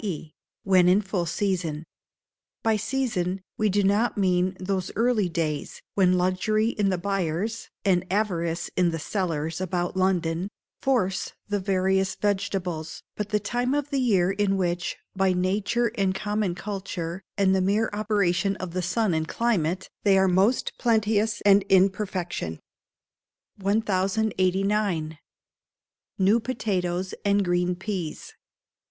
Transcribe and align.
e., 0.03 0.31
when 0.63 0.89
in 0.89 0.99
full 0.99 1.27
season. 1.27 1.83
By 2.63 2.75
season, 2.75 3.39
we 3.59 3.69
do 3.69 3.83
not 3.83 4.17
mean 4.17 4.57
those 4.59 4.91
early 4.95 5.29
days, 5.29 5.79
when 5.93 6.17
luxury 6.17 6.69
in 6.69 6.89
the 6.89 6.97
buyers, 6.97 7.69
and 7.85 8.11
avarice 8.11 8.71
in 8.75 8.89
the 8.89 8.97
sellers 8.97 9.61
about 9.61 9.95
London, 9.95 10.49
force 10.81 11.33
the 11.49 11.59
various 11.59 12.15
vegetables, 12.15 13.03
but 13.15 13.29
the 13.29 13.39
time 13.39 13.75
of 13.75 13.91
the 13.91 13.99
year 13.99 14.31
in 14.31 14.57
which, 14.57 14.97
by 15.15 15.33
nature 15.33 15.91
and 15.93 16.15
common 16.15 16.55
culture, 16.55 17.21
and 17.37 17.53
the 17.53 17.61
mere 17.61 17.87
operation 17.93 18.55
of 18.55 18.71
the 18.71 18.81
sun 18.81 19.13
and 19.13 19.27
climate, 19.27 19.87
they 20.01 20.17
are 20.17 20.27
most 20.27 20.75
plenteous 20.79 21.41
and 21.45 21.61
in 21.69 21.91
perfection. 21.91 22.59
1089. 23.57 25.19
New 26.17 26.39
Potatoes 26.39 27.13
and 27.23 27.45
Green 27.45 27.75
Peas. 27.75 28.33